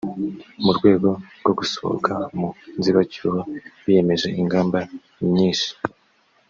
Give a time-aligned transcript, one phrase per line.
[0.63, 3.39] mu rwego rwo gusohoka mu nzibacyuho
[3.83, 4.79] biyemeje ingamba
[5.31, 5.69] myinshi.